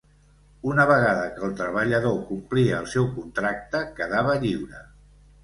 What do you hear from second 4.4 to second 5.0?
lliure.